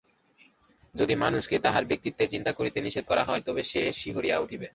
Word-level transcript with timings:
যদি 0.95 1.15
মানুষকে 1.15 1.55
তাহার 1.59 1.83
ব্যক্তিত্বের 1.85 2.29
চিন্তা 2.29 2.51
করিতে 2.51 2.79
নিষেধ 2.81 3.05
করা 3.07 3.23
হয়, 3.23 3.41
তবে 3.45 3.61
সে 3.63 3.81
শিহরিয়া 3.93 4.37
উঠে। 4.39 4.57